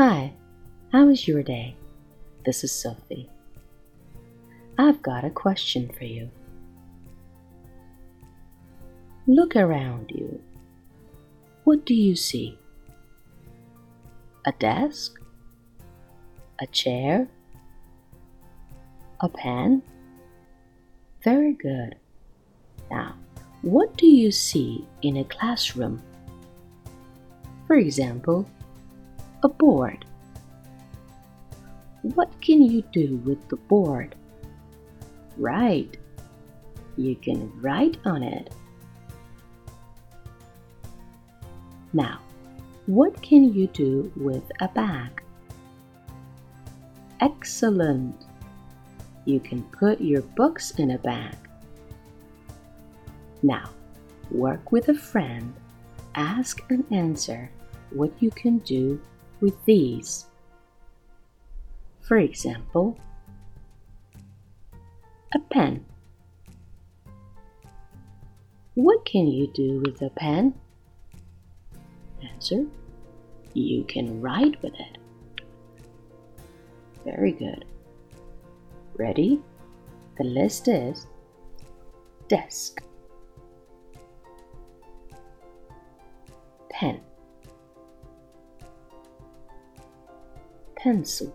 Hi, 0.00 0.32
how 0.92 1.04
was 1.04 1.28
your 1.28 1.42
day? 1.42 1.76
This 2.46 2.64
is 2.64 2.72
Sophie. 2.72 3.28
I've 4.78 5.02
got 5.02 5.26
a 5.26 5.28
question 5.28 5.90
for 5.90 6.04
you. 6.04 6.30
Look 9.26 9.56
around 9.56 10.10
you. 10.10 10.40
What 11.64 11.84
do 11.84 11.92
you 11.92 12.16
see? 12.16 12.58
A 14.46 14.52
desk? 14.52 15.20
A 16.62 16.66
chair? 16.68 17.28
A 19.20 19.28
pen? 19.28 19.82
Very 21.22 21.52
good. 21.52 21.96
Now, 22.90 23.16
what 23.60 23.98
do 23.98 24.06
you 24.06 24.32
see 24.32 24.88
in 25.02 25.18
a 25.18 25.24
classroom? 25.24 26.02
For 27.66 27.76
example, 27.76 28.48
a 29.42 29.48
board. 29.48 30.04
What 32.02 32.30
can 32.40 32.62
you 32.62 32.82
do 32.92 33.16
with 33.24 33.48
the 33.48 33.56
board? 33.56 34.14
Right. 35.36 35.96
You 36.96 37.16
can 37.16 37.52
write 37.60 37.98
on 38.04 38.22
it. 38.22 38.52
Now, 41.92 42.20
what 42.86 43.20
can 43.22 43.52
you 43.52 43.66
do 43.68 44.12
with 44.16 44.50
a 44.60 44.68
bag? 44.68 45.22
Excellent. 47.20 48.26
You 49.24 49.40
can 49.40 49.62
put 49.64 50.00
your 50.00 50.22
books 50.22 50.72
in 50.72 50.92
a 50.92 50.98
bag. 50.98 51.36
Now, 53.42 53.70
work 54.30 54.72
with 54.72 54.88
a 54.88 54.94
friend. 54.94 55.54
Ask 56.14 56.62
and 56.70 56.84
answer 56.90 57.50
what 57.90 58.12
you 58.20 58.30
can 58.30 58.58
do 58.58 59.00
with 59.40 59.64
these. 59.64 60.26
For 62.00 62.18
example, 62.18 62.98
a 65.34 65.38
pen. 65.38 65.84
What 68.74 69.04
can 69.04 69.26
you 69.26 69.46
do 69.52 69.82
with 69.84 70.00
a 70.02 70.10
pen? 70.10 70.54
Answer. 72.22 72.66
You 73.54 73.84
can 73.84 74.20
write 74.20 74.60
with 74.62 74.74
it. 74.74 74.98
Very 77.04 77.32
good. 77.32 77.64
Ready? 78.96 79.40
The 80.18 80.24
list 80.24 80.68
is 80.68 81.06
desk, 82.28 82.80
pen, 86.70 87.00
pencil, 90.82 91.30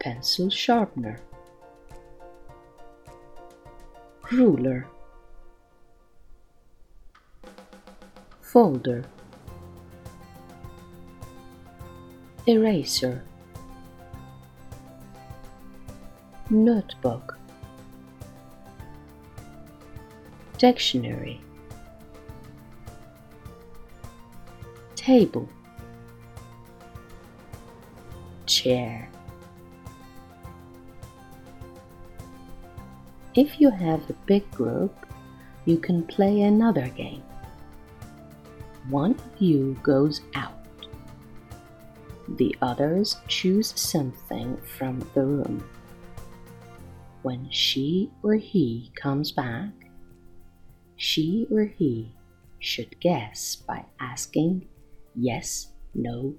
pencil 0.00 0.50
sharpener, 0.50 1.20
ruler, 4.32 4.88
folder, 8.40 9.04
eraser, 12.48 13.22
notebook, 16.50 17.38
dictionary, 20.58 21.40
table, 24.96 25.48
chair. 28.64 29.10
If 33.34 33.60
you 33.60 33.68
have 33.68 34.08
a 34.08 34.16
big 34.24 34.50
group, 34.52 34.94
you 35.66 35.76
can 35.76 36.02
play 36.04 36.42
another 36.42 36.88
game. 36.88 37.22
One 38.88 39.12
of 39.12 39.42
you 39.42 39.76
goes 39.82 40.22
out. 40.34 40.64
The 42.36 42.56
others 42.62 43.16
choose 43.28 43.74
something 43.76 44.56
from 44.78 45.00
the 45.12 45.24
room. 45.24 45.68
When 47.22 47.50
she 47.50 48.10
or 48.22 48.34
he 48.34 48.92
comes 48.94 49.32
back, 49.32 49.72
she 50.96 51.46
or 51.50 51.64
he 51.64 52.16
should 52.60 52.98
guess 53.00 53.56
by 53.56 53.84
asking 54.00 54.68
yes 55.14 55.68
no 55.94 56.34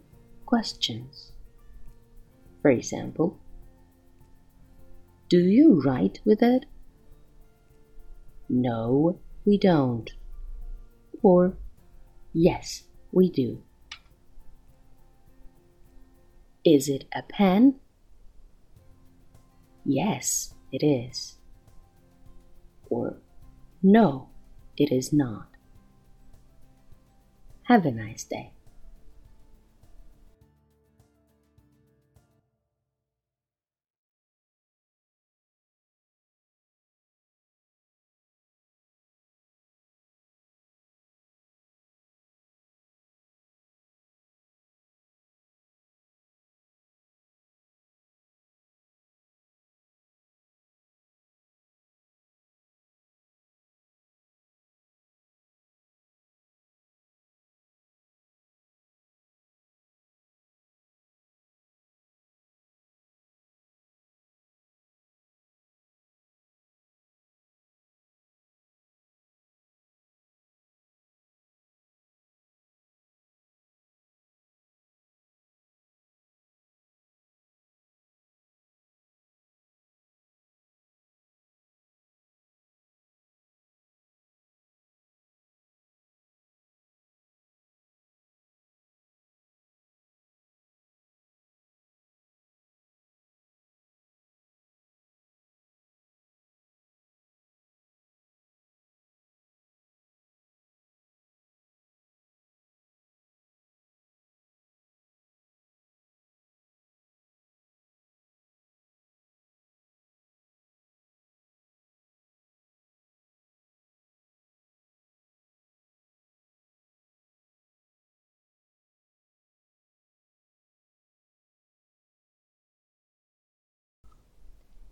questions. 0.45 1.34
For 2.65 2.71
example, 2.71 3.37
Do 5.29 5.37
you 5.37 5.79
write 5.85 6.19
with 6.25 6.41
it? 6.41 6.65
No, 8.49 9.19
we 9.45 9.59
don't. 9.59 10.09
Or 11.21 11.57
Yes, 12.33 12.85
we 13.11 13.29
do. 13.29 13.61
Is 16.65 16.89
it 16.89 17.05
a 17.13 17.21
pen? 17.21 17.75
Yes, 19.85 20.55
it 20.71 20.83
is. 20.83 21.37
Or 22.89 23.17
No, 23.83 24.29
it 24.75 24.91
is 24.91 25.13
not. 25.13 25.49
Have 27.65 27.85
a 27.85 27.91
nice 27.91 28.23
day. 28.23 28.53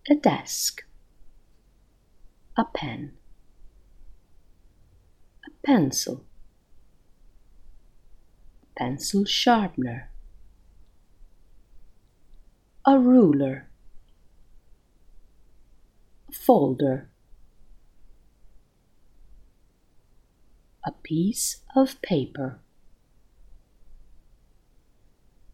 A 0.09 0.15
desk, 0.15 0.83
a 2.57 2.65
pen, 2.65 3.13
a 5.47 5.51
pencil, 5.65 6.25
pencil 8.75 9.23
sharpener, 9.23 10.09
a 12.85 13.00
ruler, 13.00 13.69
a 16.27 16.33
folder, 16.33 17.09
a 20.85 20.91
piece 20.91 21.61
of 21.77 22.01
paper, 22.01 22.59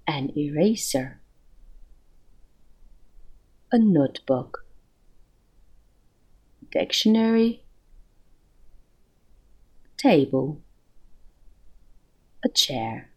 an 0.07 0.35
eraser, 0.35 1.19
a 3.71 3.77
notebook, 3.77 4.65
dictionary, 6.71 7.61
table, 9.97 10.61
a 12.43 12.49
chair. 12.49 13.11